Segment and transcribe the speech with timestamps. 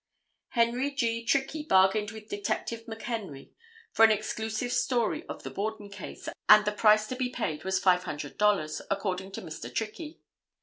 [0.49, 1.23] Henry G.
[1.23, 3.51] Trickey bargained with Detective McHenry
[3.91, 7.79] for an exclusive story of the Borden case and the price to be paid was
[7.79, 9.71] $500, according to Mr.
[9.71, 10.19] Trickey.